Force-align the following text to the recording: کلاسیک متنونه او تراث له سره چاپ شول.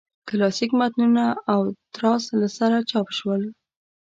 کلاسیک 0.27 0.71
متنونه 0.79 1.25
او 1.53 1.61
تراث 1.95 2.23
له 2.41 2.47
سره 2.57 2.77
چاپ 2.91 3.07
شول. 3.17 3.41